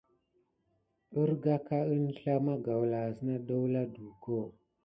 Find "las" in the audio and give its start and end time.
3.05-3.17